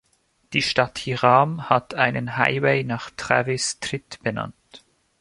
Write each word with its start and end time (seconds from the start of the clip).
Die 0.53 0.63
Stadt 0.63 0.97
Hiram 0.97 1.69
hat 1.69 1.93
einen 1.93 2.35
Highway 2.35 2.83
nach 2.83 3.11
Travis 3.15 3.79
Tritt 3.81 4.17
benannt. 4.23 4.83